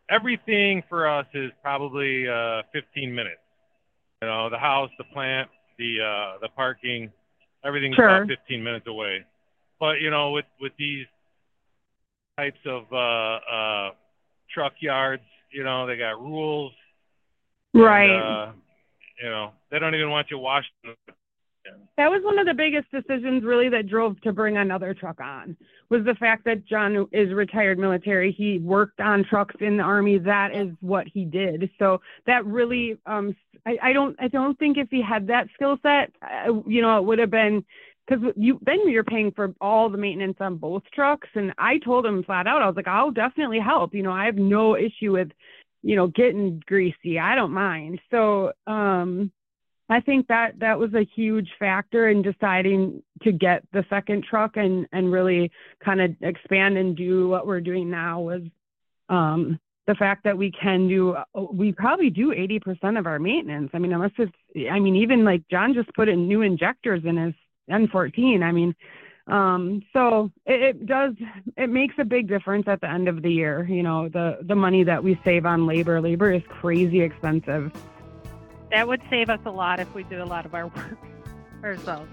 [0.09, 3.41] everything for us is probably uh 15 minutes.
[4.21, 7.11] You know, the house, the plant, the uh the parking,
[7.63, 8.23] everything's sure.
[8.23, 9.25] about 15 minutes away.
[9.79, 11.05] but you know, with with these
[12.37, 13.91] types of uh, uh,
[14.53, 16.71] truck yards, you know, they got rules.
[17.73, 18.09] Right.
[18.09, 18.51] And, uh,
[19.21, 20.69] you know, they don't even want you washing.
[21.97, 25.57] That was one of the biggest decisions really that drove to bring another truck on
[25.89, 28.31] was the fact that John is retired military.
[28.31, 30.17] He worked on trucks in the army.
[30.17, 31.69] That is what he did.
[31.79, 33.35] So that really, um,
[33.67, 36.97] I, I don't, I don't think if he had that skill set, uh, you know,
[36.97, 37.65] it would have been
[38.07, 41.27] because you then you're paying for all the maintenance on both trucks.
[41.35, 43.93] And I told him flat out, I was like, I'll definitely help.
[43.93, 45.29] You know, I have no issue with,
[45.83, 47.19] you know, getting greasy.
[47.19, 47.99] I don't mind.
[48.09, 49.31] So, um,
[49.89, 54.57] I think that that was a huge factor in deciding to get the second truck
[54.57, 55.51] and and really
[55.83, 58.41] kind of expand and do what we're doing now was
[59.09, 63.71] um, the fact that we can do we probably do 80% of our maintenance.
[63.73, 64.31] I mean, unless it's
[64.69, 67.33] I mean even like John just put in new injectors in his
[67.69, 68.43] N14.
[68.43, 68.75] I mean,
[69.27, 71.13] um, so it, it does
[71.57, 73.65] it makes a big difference at the end of the year.
[73.65, 76.01] You know, the the money that we save on labor.
[76.01, 77.71] Labor is crazy expensive
[78.71, 80.97] that would save us a lot if we did a lot of our work
[81.63, 82.09] ourselves.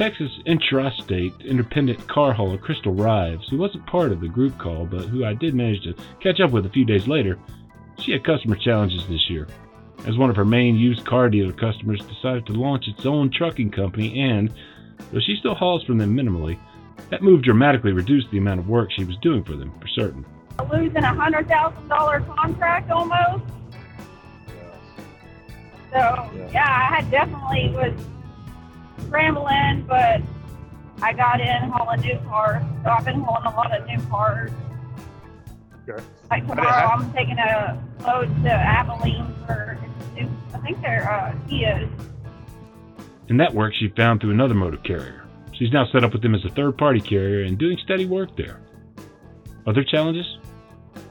[0.00, 5.04] Texas intrastate independent car hauler Crystal Rives, who wasn't part of the group call but
[5.04, 7.38] who I did manage to catch up with a few days later,
[7.98, 9.46] she had customer challenges this year.
[10.06, 13.72] As one of her main used car dealer customers decided to launch its own trucking
[13.72, 14.50] company and,
[15.12, 16.58] though she still hauls from them minimally,
[17.10, 20.24] that move dramatically reduced the amount of work she was doing for them, for certain.
[20.72, 23.44] Losing a $100,000 contract almost
[25.92, 26.50] so yeah.
[26.52, 27.92] yeah, I had definitely was
[29.06, 30.20] scrambling, but
[31.02, 32.62] I got in hauling new cars.
[32.84, 34.50] So I've been hauling a lot of new cars.
[35.88, 36.02] Okay.
[36.30, 39.78] Like tomorrow, I'm taking a load to Abilene for
[40.52, 41.90] I think they're uh, Kias.
[43.28, 45.24] And that work she found through another motor carrier.
[45.52, 48.36] She's now set up with them as a third party carrier and doing steady work
[48.36, 48.60] there.
[49.66, 50.26] Other challenges?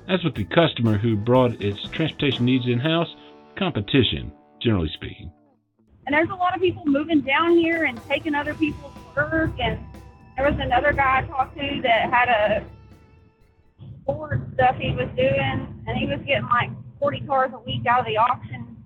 [0.07, 3.07] As with the customer who brought its transportation needs in house,
[3.57, 5.31] competition generally speaking.
[6.09, 9.51] And there's a lot of people moving down here and taking other people's work.
[9.59, 9.77] And
[10.35, 12.65] there was another guy I talked to that had a
[14.07, 17.99] Ford stuff he was doing, and he was getting like 40 cars a week out
[17.99, 18.83] of the auction.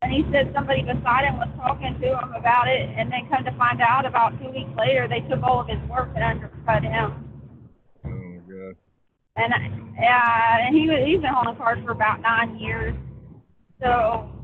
[0.00, 3.44] And he said somebody beside him was talking to him about it, and then come
[3.44, 6.82] to find out about two weeks later, they took all of his work and undercut
[6.82, 7.28] him.
[8.06, 8.76] Oh my god.
[9.36, 9.52] And
[10.00, 12.94] yeah, and he was he's been hauling cars for about nine years.
[13.82, 14.39] So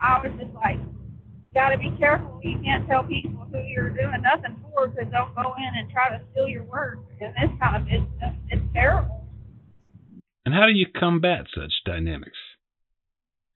[0.00, 0.78] I was just like,
[1.54, 2.40] got to be careful.
[2.44, 6.10] You can't tell people who you're doing nothing for because they'll go in and try
[6.10, 6.98] to steal your work.
[7.20, 9.24] And this kind of business, it's terrible.
[10.44, 12.38] And how do you combat such dynamics?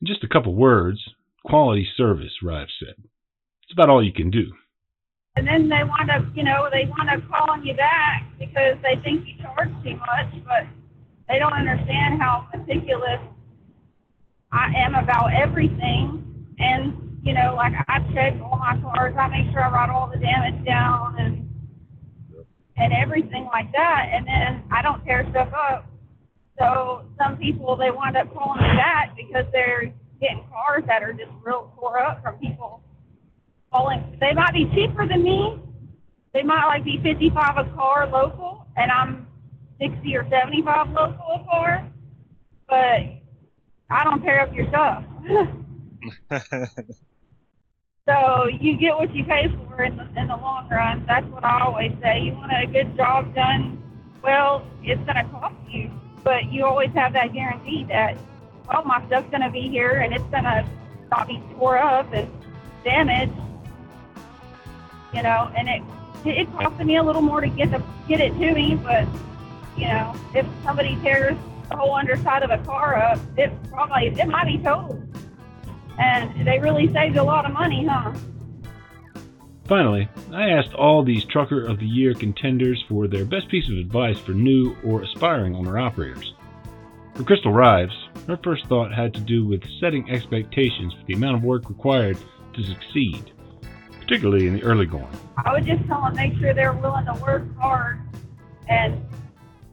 [0.00, 0.98] In just a couple words,
[1.44, 2.96] quality service, Rives said.
[3.64, 4.52] It's about all you can do.
[5.36, 9.00] And then they wind up, you know, they wind up calling you back because they
[9.04, 10.66] think you charge too much, but
[11.28, 13.20] they don't understand how meticulous
[14.50, 16.29] I am about everything.
[16.60, 20.10] And, you know, like I check all my cars, I make sure I write all
[20.12, 21.46] the damage down and
[22.76, 24.08] and everything like that.
[24.12, 25.86] And then I don't tear stuff up.
[26.58, 31.12] So some people they wind up calling me back because they're getting cars that are
[31.12, 32.82] just real tore up from people
[33.72, 34.16] calling.
[34.20, 35.58] They might be cheaper than me.
[36.32, 39.26] They might like be 55 a car local, and I'm
[39.80, 41.88] 60 or 75 local a car.
[42.68, 43.00] But
[43.90, 45.04] I don't tear up your stuff.
[48.08, 51.04] so you get what you pay for in the, in the long run.
[51.06, 52.20] That's what I always say.
[52.20, 53.82] You want a good job done,
[54.22, 55.90] well, it's going to cost you,
[56.22, 58.16] but you always have that guarantee that,
[58.68, 60.66] well, my stuff's going to be here and it's going to
[61.10, 62.30] not be tore up and
[62.84, 63.32] damaged.
[65.14, 65.82] You know, and it
[66.24, 69.08] it costed me a little more to get the get it to me, but
[69.76, 71.36] you know, if somebody tears
[71.68, 75.09] the whole underside of a car up, it probably it might be totaled.
[76.00, 78.12] And they really saved a lot of money, huh?
[79.68, 83.76] Finally, I asked all these Trucker of the Year contenders for their best piece of
[83.76, 86.34] advice for new or aspiring owner operators.
[87.14, 87.94] For Crystal Rives,
[88.26, 92.18] her first thought had to do with setting expectations for the amount of work required
[92.54, 93.30] to succeed,
[94.00, 95.06] particularly in the early going.
[95.36, 98.00] I would just tell them make sure they're willing to work hard
[98.68, 99.04] and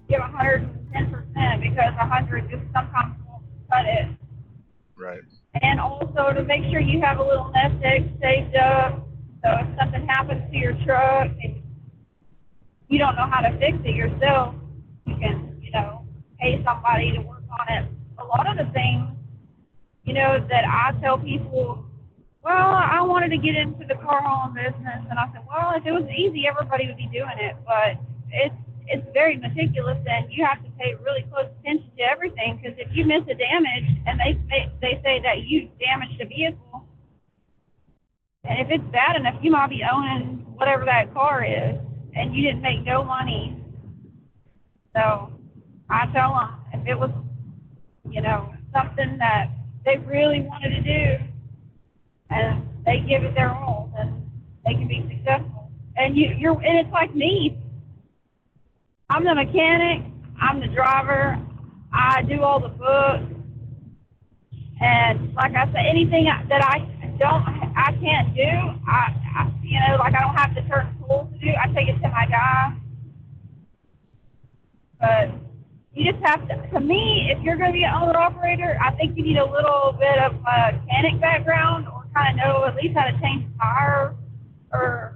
[0.09, 4.07] give 110% because 100 just sometimes won't cut it.
[4.95, 5.21] Right.
[5.61, 9.07] And also to make sure you have a little nest egg saved up.
[9.43, 11.61] So if something happens to your truck and
[12.89, 14.55] you don't know how to fix it yourself,
[15.05, 16.05] you can, you know,
[16.39, 17.85] pay somebody to work on it.
[18.19, 19.09] A lot of the things,
[20.03, 21.85] you know, that I tell people,
[22.43, 25.85] well, I wanted to get into the car hauling business, and I said, well, if
[25.85, 27.99] it was easy, everybody would be doing it, but
[28.31, 28.55] it's
[28.87, 32.87] it's very meticulous, and you have to pay really close attention to everything because if
[32.95, 36.87] you miss a damage, and they they, they say that you damaged a vehicle,
[38.43, 41.75] and if it's bad enough, you might be owning whatever that car is,
[42.15, 43.61] and you didn't make no money.
[44.95, 45.31] So
[45.89, 47.11] I tell them if it was,
[48.09, 49.49] you know, something that
[49.85, 51.23] they really wanted to do,
[52.29, 54.29] and they give it their all, then
[54.65, 55.71] they can be successful.
[55.97, 57.57] And you, you're, and it's like me.
[59.09, 60.03] I'm the mechanic.
[60.41, 61.39] I'm the driver.
[61.93, 63.23] I do all the books.
[64.81, 66.79] And like I said, anything that I
[67.17, 67.43] don't,
[67.75, 68.43] I can't do,
[68.85, 71.51] I, I you know, like I don't have the certain tools to do.
[71.55, 72.73] I take it to my guy.
[74.99, 75.31] But
[75.93, 78.93] you just have to, to me, if you're going to be an owner operator, I
[78.95, 82.75] think you need a little bit of a mechanic background or kind of know at
[82.75, 84.15] least how to change a tire
[84.73, 85.13] or,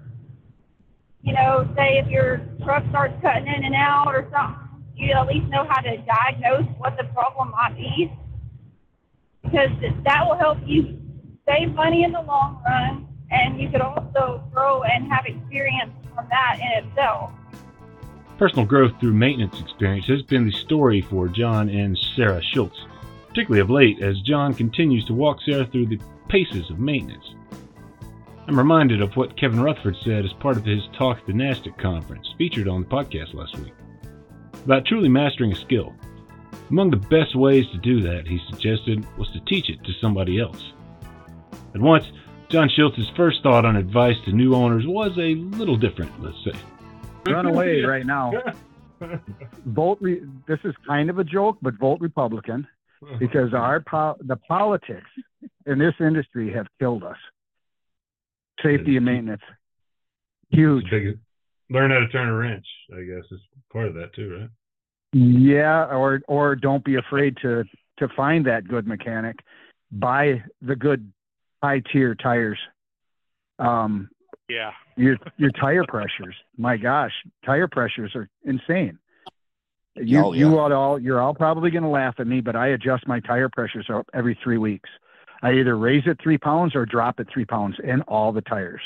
[1.24, 5.28] you know, say if your truck starts cutting in and out or something, you at
[5.28, 8.12] least know how to diagnose what the problem might be
[9.44, 9.70] because
[10.04, 10.98] that will help you
[11.48, 16.28] save money in the long run and you could also grow and have experience from
[16.30, 17.32] that in itself.
[18.38, 22.88] Personal growth through maintenance experience has been the story for John and Sarah Schiltz,
[23.28, 27.36] particularly of late as John continues to walk Sarah through the paces of maintenance.
[28.48, 31.78] I'm reminded of what Kevin Rutherford said as part of his Talk at the NASTC
[31.78, 33.74] conference, featured on the podcast last week,
[34.66, 35.94] about truly mastering a skill.
[36.70, 40.40] Among the best ways to do that, he suggested, was to teach it to somebody
[40.40, 40.74] else.
[41.74, 42.12] At once,
[42.50, 46.52] John Schiltz's first thought on advice to new owners was a little different, let's say.
[47.32, 48.34] Run away right now.
[49.66, 49.98] Vote.
[50.02, 52.68] Re- this is kind of a joke, but vote Republican
[53.20, 55.10] because our po- the politics
[55.66, 57.18] in this industry have killed us.
[58.64, 59.42] Safety and maintenance,
[60.50, 60.86] huge.
[60.90, 61.18] Big,
[61.70, 62.66] learn how to turn a wrench.
[62.94, 63.40] I guess is
[63.72, 64.50] part of that too, right?
[65.14, 67.64] Yeah, or or don't be afraid to
[67.98, 69.38] to find that good mechanic.
[69.92, 71.12] Buy the good
[71.62, 72.60] high tier tires.
[73.60, 74.10] Um,
[74.50, 74.72] yeah.
[74.98, 76.36] Your your tire pressures.
[76.58, 77.12] My gosh,
[77.46, 78.98] tire pressures are insane.
[79.96, 80.40] You Oh, yeah.
[80.40, 83.20] you ought all you're all probably going to laugh at me, but I adjust my
[83.20, 84.90] tire pressures every three weeks.
[85.42, 88.82] I either raise it three pounds or drop it three pounds in all the tires,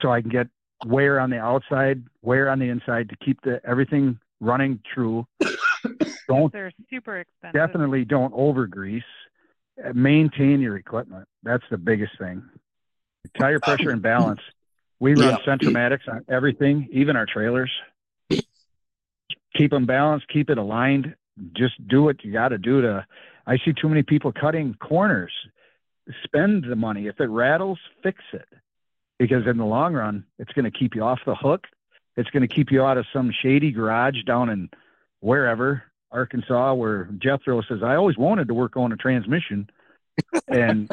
[0.00, 0.48] so I can get
[0.86, 5.26] wear on the outside, wear on the inside to keep the everything running true.
[6.28, 7.52] Don't They're super expensive.
[7.54, 9.02] definitely don't over grease.
[9.84, 11.28] Uh, Maintain your equipment.
[11.42, 12.42] That's the biggest thing.
[13.38, 14.40] Tire pressure and balance.
[15.00, 15.54] We run Yeah.
[15.54, 17.70] Centramatics on everything, even our trailers.
[19.54, 21.14] Keep them balanced, keep it aligned.
[21.54, 23.06] Just do what you got to do to.
[23.46, 25.32] I see too many people cutting corners.
[26.24, 27.06] Spend the money.
[27.06, 28.48] If it rattles, fix it.
[29.18, 31.66] Because in the long run, it's going to keep you off the hook.
[32.16, 34.70] It's going to keep you out of some shady garage down in
[35.20, 39.68] wherever Arkansas, where Jethro says, "I always wanted to work on a transmission,"
[40.48, 40.88] and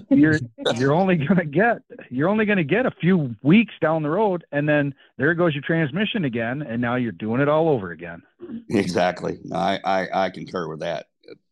[0.10, 0.38] you're
[0.76, 4.68] you're only gonna get you're only gonna get a few weeks down the road, and
[4.68, 8.22] then there goes your transmission again, and now you're doing it all over again.
[8.70, 9.38] Exactly.
[9.44, 11.06] No, I, I, I concur with that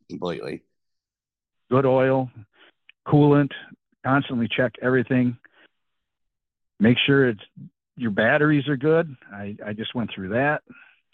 [0.09, 0.63] completely.
[1.71, 2.31] Good oil,
[3.07, 3.51] coolant,
[4.05, 5.37] constantly check everything.
[6.81, 7.41] Make sure it's
[7.97, 9.15] your batteries are good.
[9.33, 10.63] I I just went through that.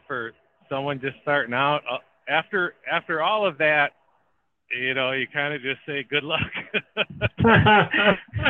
[0.06, 0.32] for
[0.68, 1.80] someone just starting out.
[1.90, 3.92] Uh, after after all of that,
[4.70, 6.40] you know, you kind of just say good luck.
[7.38, 7.44] you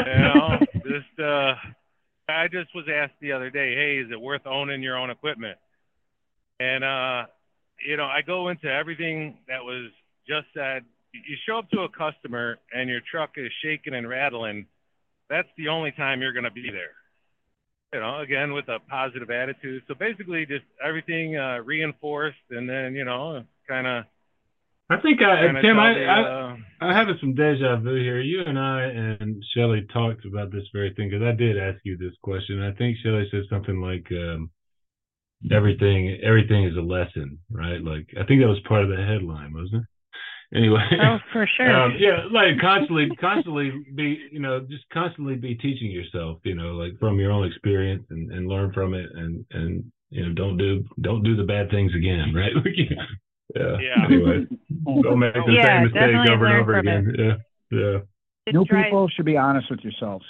[0.04, 1.54] know, just uh,
[2.28, 5.58] I just was asked the other day, hey, is it worth owning your own equipment?
[6.60, 7.26] And uh,
[7.84, 9.90] you know, I go into everything that was
[10.28, 10.84] just said.
[11.12, 14.66] You show up to a customer and your truck is shaking and rattling.
[15.28, 16.94] That's the only time you're going to be there
[17.92, 19.82] you know, again with a positive attitude.
[19.88, 24.04] So basically, just everything uh, reinforced, and then you know, kind of.
[24.88, 28.20] I think I, Tim, I, the, I, uh, I have some deja vu here.
[28.20, 31.96] You and I and Shelley talked about this very thing because I did ask you
[31.96, 32.60] this question.
[32.60, 34.50] I think Shelley said something like, um,
[35.50, 37.82] "Everything, everything is a lesson," right?
[37.82, 39.88] Like I think that was part of the headline, wasn't it?
[40.52, 41.70] Anyway, Oh, for sure.
[41.72, 46.72] um, yeah, like constantly, constantly be, you know, just constantly be teaching yourself, you know,
[46.72, 50.56] like from your own experience and, and learn from it, and and you know, don't
[50.58, 52.52] do don't do the bad things again, right?
[52.76, 53.06] yeah.
[53.54, 54.04] Yeah.
[54.04, 54.46] Anyway,
[55.02, 57.14] don't make the Yeah, same mistake definitely over and learn over from again.
[57.18, 57.78] Yeah.
[57.78, 57.98] Yeah.
[58.46, 60.24] It New drives- people should be honest with yourselves.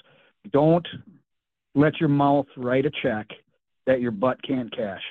[0.52, 0.86] Don't
[1.74, 3.26] let your mouth write a check
[3.90, 5.02] that your butt can't cash.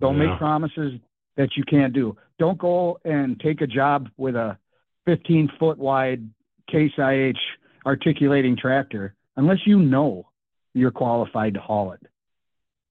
[0.00, 0.28] Don't Yeah.
[0.30, 0.98] make promises
[1.36, 2.16] that you can't do.
[2.38, 4.56] Don't go and take a job with a
[5.04, 6.22] 15 foot wide
[6.66, 7.38] Case IH
[7.84, 10.26] articulating tractor unless you know
[10.72, 12.00] you're qualified to haul it.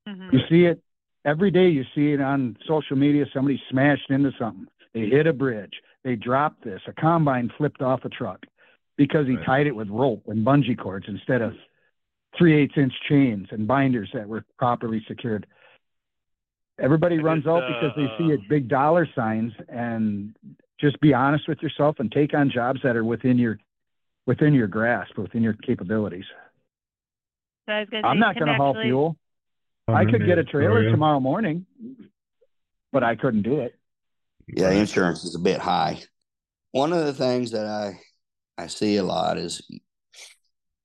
[0.08, 0.30] Mm-hmm.
[0.36, 0.80] You see it
[1.26, 1.70] every day.
[1.70, 3.26] You see it on social media.
[3.34, 4.68] Somebody smashed into something.
[4.94, 5.74] They hit a bridge.
[6.04, 6.82] They dropped this.
[6.88, 8.46] A combine flipped off a truck
[8.96, 9.46] because he Right.
[9.46, 11.58] tied it with rope and bungee cords instead of
[12.38, 15.46] three eighths inch chains and binders that were properly secured.
[16.80, 20.36] Everybody I runs just, out because they uh, see it big dollar signs and
[20.80, 23.60] just be honest with yourself and take on jobs that are within your
[24.26, 26.26] within your grasp, within your capabilities.
[27.68, 29.18] So I was gonna I'm not going to haul fuel.
[29.88, 31.66] I could get a trailer tomorrow morning,
[32.92, 33.76] but I couldn't do it.
[34.48, 36.02] Yeah, insurance is a bit high.
[36.72, 38.00] One of the things that I
[38.58, 39.62] I see a lot is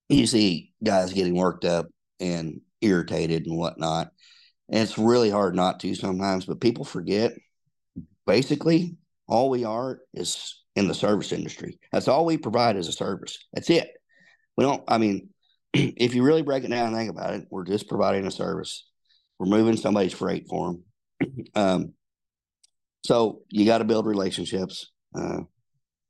[0.08, 1.86] you see guys getting worked up
[2.20, 4.10] and irritated and whatnot.
[4.68, 7.32] And it's really hard not to sometimes, but people forget
[8.26, 8.96] basically
[9.26, 11.78] all we are is in the service industry.
[11.92, 13.38] That's all we provide is a service.
[13.52, 13.88] That's it.
[14.56, 15.30] We don't, I mean,
[15.74, 18.86] if you really break it down and think about it, we're just providing a service.
[19.38, 20.84] We're moving somebody's freight for them.
[21.54, 21.94] Um,
[23.04, 25.40] so you got to build relationships, uh,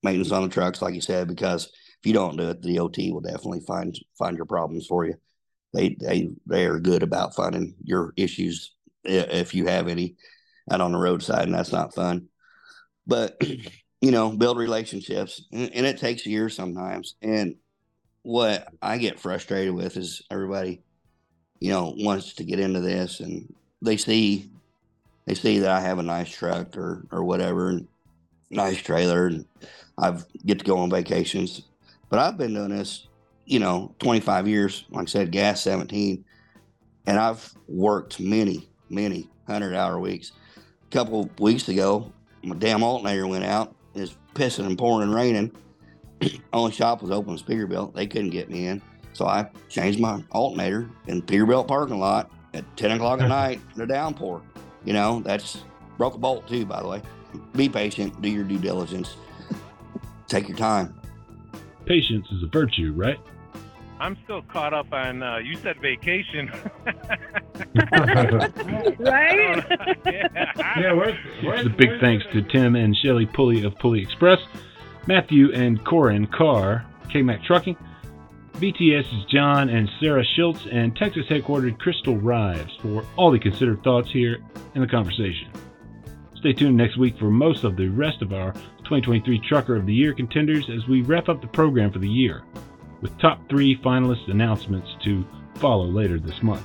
[0.03, 1.70] maintenance on the trucks, like you said, because
[2.01, 5.14] if you don't do it, the OT will definitely find find your problems for you.
[5.74, 8.72] They they they are good about finding your issues
[9.05, 10.16] if you have any
[10.70, 12.28] out on the roadside, and that's not fun.
[13.07, 13.40] But
[14.01, 17.16] you know, build relationships, and, and it takes years sometimes.
[17.20, 17.57] And
[18.22, 20.82] what I get frustrated with is everybody,
[21.59, 24.51] you know, wants to get into this, and they see
[25.26, 27.88] they see that I have a nice truck or or whatever, and
[28.51, 29.44] nice trailer, and
[29.96, 31.62] I've get to go on vacations.
[32.09, 33.06] But I've been doing this,
[33.44, 34.84] you know, 25 years.
[34.90, 36.24] Like I said, gas 17,
[37.06, 40.32] and I've worked many, many hundred hour weeks.
[40.56, 43.74] A couple weeks ago, my damn alternator went out.
[43.94, 45.52] It's pissing and pouring and raining.
[46.52, 47.94] Only shop was open was Peterbilt.
[47.94, 48.82] They couldn't get me in,
[49.12, 53.82] so I changed my alternator in Peterbilt parking lot at 10 o'clock at night in
[53.82, 54.42] a downpour.
[54.84, 55.64] You know, that's
[55.96, 57.02] broke a bolt too, by the way.
[57.54, 59.16] Be patient, do your due diligence,
[60.28, 60.98] take your time.
[61.89, 63.18] Patience is a virtue, right?
[63.99, 65.22] I'm still caught up on.
[65.22, 66.53] Uh, you said vacation.
[68.99, 69.64] Right?
[70.07, 74.03] Yeah, where's, where's It's a big where's thanks to Tim and Shelley Pulli of Pulli
[74.03, 74.39] Express,
[75.07, 77.76] Matthew and Corin Karr, K-Mac Trucking,
[78.55, 84.11] VTS's John and Sarah Schiltz, and Texas headquartered Crystal Rives for all the considered thoughts
[84.11, 84.39] here
[84.74, 85.51] in the conversation.
[86.36, 88.55] Stay tuned next week for most of the rest of our
[88.89, 92.43] 2023 Trucker of the Year contenders as we wrap up the program for the year,
[93.03, 95.26] with top three finalist announcements to
[95.57, 96.64] follow later this month.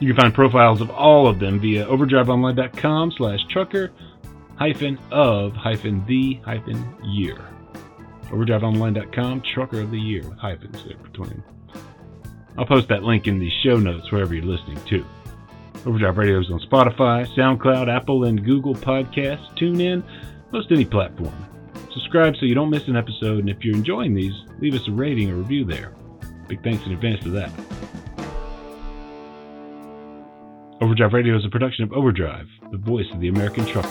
[0.00, 3.90] You can find profiles of all of them via overdriveonline.com slash trucker
[4.56, 7.38] hyphen of hyphen the hyphen year.
[8.24, 11.42] Overdriveonline.com, trucker of the year with hyphens there between.
[12.58, 15.06] I'll post that link in the show notes wherever you're listening to.
[15.86, 19.56] Overdrive Radio is on Spotify, SoundCloud, Apple, and Google Podcasts.
[19.56, 20.04] Tune in,
[20.52, 21.34] most any platform.
[21.92, 24.92] Subscribe so you don't miss an episode, and if you're enjoying these, leave us a
[24.92, 25.94] rating or review there.
[26.46, 27.50] Big thanks in advance for that.
[30.80, 33.88] Overdrive Radio is a production of Overdrive, the voice of the American trucker.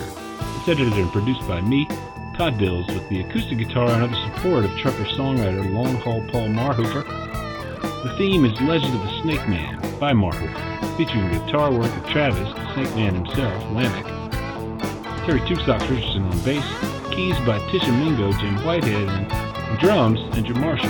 [0.57, 1.85] It's edited and produced by me,
[2.37, 6.47] Todd Dills, with the acoustic guitar and other support of trucker songwriter Long Haul Paul
[6.47, 7.03] Marhofer.
[8.03, 12.53] The theme is Legend of the Snake Man by Marhofer, featuring guitar work of Travis,
[12.53, 14.26] the Snake Man himself, Lamech.
[15.27, 16.63] Terry Two Socks Richardson on bass,
[17.13, 20.89] keys by Tisha Mingo, Jim Whitehead, and drums, Andrew Marshall.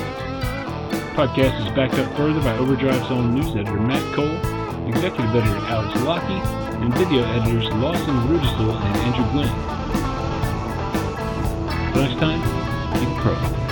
[1.16, 4.38] Podcast is backed up further by Overdrive's own news editor Matt Cole,
[4.88, 6.34] executive editor Alex Lockie,
[6.84, 9.50] and video editors Lawson Rudisil and Andrew Gwynn.
[11.88, 12.40] Until next time,
[13.00, 13.67] keep pro.